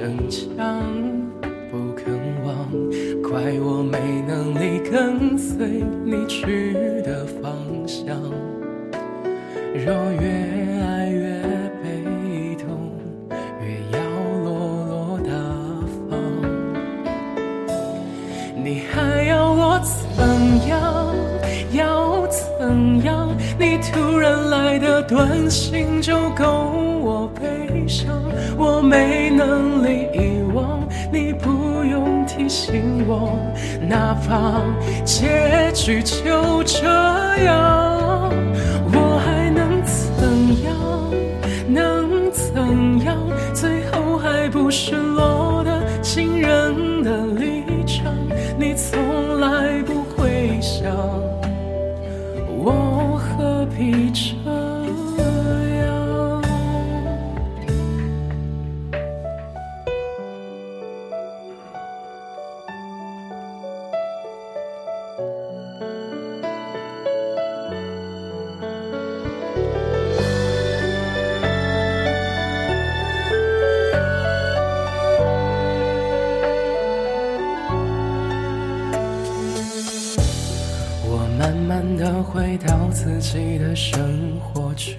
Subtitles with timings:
[0.00, 0.82] 逞强，
[1.70, 2.70] 不肯忘，
[3.22, 7.52] 怪我没能力跟随你去的方
[7.86, 8.16] 向。
[9.74, 10.26] 若越
[10.80, 11.42] 爱越
[11.82, 12.90] 被动，
[13.60, 14.00] 越要
[14.42, 14.48] 落
[14.88, 15.30] 落大
[16.08, 16.10] 方。
[18.56, 20.26] 你还要我怎
[20.66, 21.14] 样？
[21.74, 23.28] 要怎样？
[23.60, 26.72] 你突然来的短信就够
[27.02, 28.08] 我悲伤。
[28.56, 30.80] 我没能力遗忘，
[31.12, 33.38] 你不用提醒我，
[33.86, 34.62] 哪怕
[35.04, 36.86] 结局就这
[37.44, 38.32] 样，
[38.94, 40.72] 我还能怎样？
[41.68, 43.14] 能怎样？
[43.52, 44.96] 最后还不是
[53.80, 54.34] peach
[81.40, 84.98] 慢慢的回到自己的生活圈，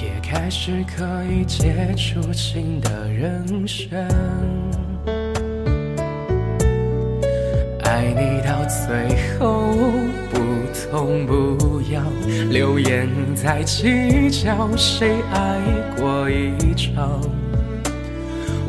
[0.00, 4.08] 也开始可以接触新的人选。
[7.84, 9.74] 爱你到最后
[10.30, 10.38] 不
[10.72, 12.06] 痛不痒，
[12.48, 15.60] 流言在计较谁爱
[15.94, 17.20] 过一场。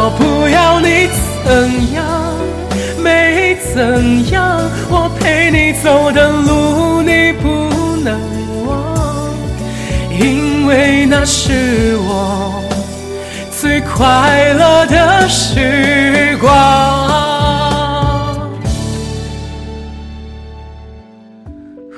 [0.00, 1.08] 我不要你
[1.44, 2.06] 怎样，
[3.02, 7.48] 没怎样，我陪你走的路你不
[8.04, 8.16] 能
[8.64, 9.34] 忘，
[10.08, 12.62] 因为那是我
[13.50, 16.48] 最快乐的时光。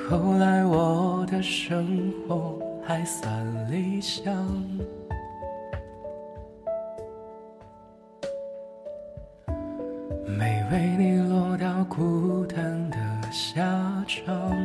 [0.08, 3.30] 后来我的生活还算
[3.70, 4.34] 理想。
[10.70, 12.96] 为你落到孤单的
[13.32, 13.60] 下
[14.06, 14.56] 场。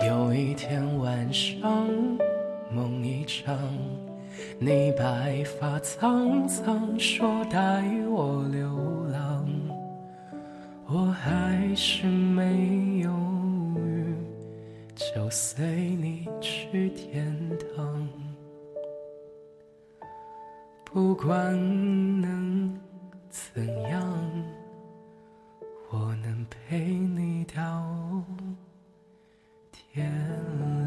[0.00, 1.86] 有一天晚上，
[2.70, 3.54] 梦一场，
[4.58, 8.70] 你白发苍苍，说带我流
[9.12, 9.46] 浪，
[10.86, 13.10] 我还是没犹
[13.76, 14.14] 豫，
[14.96, 17.36] 就随你去天
[17.76, 18.08] 堂。
[20.90, 21.54] 不管
[22.22, 22.74] 能
[23.28, 24.02] 怎样，
[25.90, 28.24] 我能陪你到
[29.70, 30.10] 天
[30.58, 30.77] 亮。